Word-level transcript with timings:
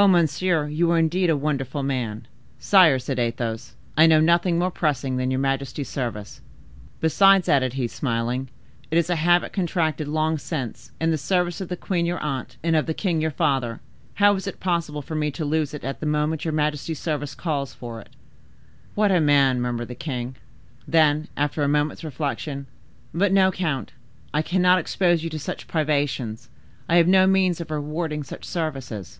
"Ah, 0.00 0.06
monsieur, 0.06 0.68
you 0.68 0.92
are 0.92 0.98
indeed 0.98 1.28
a 1.28 1.36
wonderful 1.36 1.82
man!" 1.82 2.28
"Sire," 2.60 3.00
said 3.00 3.18
Athos, 3.18 3.74
"I 3.96 4.06
know 4.06 4.20
nothing 4.20 4.56
more 4.56 4.70
pressing 4.70 5.16
than 5.16 5.32
your 5.32 5.40
majesty's 5.40 5.88
service. 5.88 6.40
Besides," 7.00 7.48
added 7.48 7.72
he, 7.72 7.88
smiling, 7.88 8.48
"it 8.92 8.96
is 8.96 9.10
a 9.10 9.16
habit 9.16 9.52
contracted 9.52 10.06
long 10.06 10.38
since, 10.38 10.92
in 11.00 11.10
the 11.10 11.18
service 11.18 11.60
of 11.60 11.68
the 11.68 11.76
queen 11.76 12.06
your 12.06 12.20
aunt, 12.20 12.58
and 12.62 12.76
of 12.76 12.86
the 12.86 12.94
king 12.94 13.20
your 13.20 13.32
father. 13.32 13.80
How 14.14 14.36
is 14.36 14.46
it 14.46 14.60
possible 14.60 15.02
for 15.02 15.16
me 15.16 15.32
to 15.32 15.44
lose 15.44 15.74
it 15.74 15.82
at 15.82 15.98
the 15.98 16.06
moment 16.06 16.44
your 16.44 16.54
majesty's 16.54 17.00
service 17.00 17.34
calls 17.34 17.74
for 17.74 18.00
it?" 18.00 18.10
"What 18.94 19.10
a 19.10 19.20
man!" 19.20 19.60
murmured 19.60 19.88
the 19.88 19.96
king. 19.96 20.36
Then, 20.86 21.26
after 21.36 21.64
a 21.64 21.68
moment's 21.68 22.04
reflection,—"But 22.04 23.32
no, 23.32 23.50
count, 23.50 23.90
I 24.32 24.42
cannot 24.42 24.78
expose 24.78 25.24
you 25.24 25.30
to 25.30 25.40
such 25.40 25.66
privations. 25.66 26.50
I 26.88 26.98
have 26.98 27.08
no 27.08 27.26
means 27.26 27.60
of 27.60 27.72
rewarding 27.72 28.22
such 28.22 28.44
services." 28.44 29.18